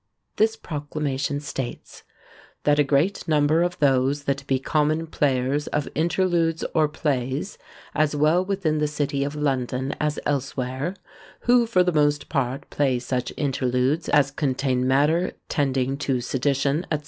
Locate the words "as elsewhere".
10.01-10.95